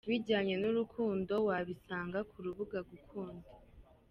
bijyanye 0.09 0.55
n'urukundo 0.61 1.33
wabisanga 1.47 2.19
ku 2.29 2.37
rubuga 2.45 2.79
Gukunda. 2.89 3.49